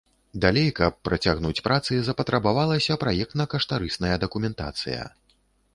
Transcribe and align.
Далей, 0.43 0.69
каб 0.79 0.95
працягнуць 1.09 1.63
працы, 1.67 1.99
запатрабавалася 2.07 2.99
праектна-каштарысная 3.05 4.15
дакументацыя. 4.27 5.01